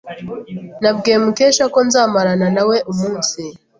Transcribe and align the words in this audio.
Nabwiye 0.81 1.17
Mukesha 1.23 1.65
ko 1.73 1.79
nzamarana 1.87 2.47
nawe 2.55 2.77
umunsi. 2.91 3.41